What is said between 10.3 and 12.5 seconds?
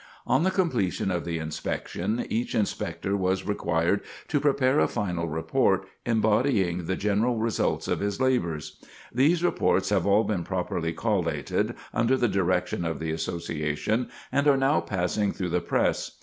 properly collated, under the